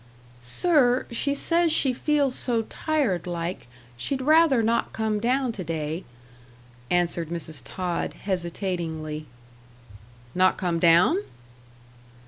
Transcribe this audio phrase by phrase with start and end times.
[0.39, 6.03] "Sir, she says she feels so tired like, she'd rather not come down to day,"
[6.89, 7.61] answered Mrs.
[7.63, 9.27] Tod, hesitatingly.
[10.33, 11.19] "Not come down?"